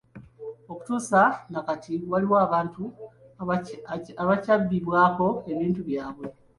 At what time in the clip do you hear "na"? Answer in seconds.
1.51-1.59